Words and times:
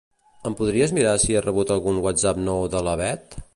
Em 0.49 0.55
podries 0.61 0.93
mirar 0.99 1.11
si 1.25 1.35
he 1.37 1.45
rebut 1.47 1.75
algun 1.77 2.01
whatsapp 2.07 2.43
nou 2.49 2.65
de 2.77 2.85
la 2.91 2.99
Beth? 3.05 3.41